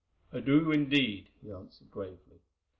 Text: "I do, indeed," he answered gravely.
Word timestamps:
"I 0.33 0.39
do, 0.39 0.71
indeed," 0.71 1.29
he 1.43 1.51
answered 1.51 1.91
gravely. 1.91 2.39